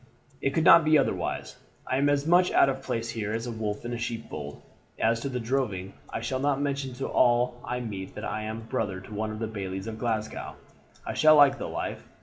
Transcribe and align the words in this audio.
It 0.41 0.55
could 0.55 0.63
not 0.63 0.83
be 0.83 0.97
otherwise. 0.97 1.57
I 1.85 1.97
am 1.97 2.09
as 2.09 2.25
much 2.25 2.51
out 2.51 2.69
of 2.69 2.81
place 2.81 3.11
here 3.11 3.33
as 3.33 3.45
a 3.45 3.51
wolf 3.51 3.85
in 3.85 3.93
a 3.93 3.99
sheepfold. 3.99 4.59
As 4.97 5.19
to 5.19 5.29
the 5.29 5.39
droving, 5.39 5.93
I 6.09 6.21
shall 6.21 6.39
not 6.39 6.59
mention 6.59 6.93
to 6.95 7.05
all 7.07 7.61
I 7.63 7.81
meet 7.81 8.15
that 8.15 8.25
I 8.25 8.41
am 8.41 8.61
brother 8.61 8.99
to 8.99 9.13
one 9.13 9.29
of 9.29 9.37
the 9.37 9.45
bailies 9.45 9.85
of 9.85 9.99
Glasgow. 9.99 10.55
I 11.05 11.13
shall 11.13 11.35
like 11.35 11.59
the 11.59 11.67
life. 11.67 12.03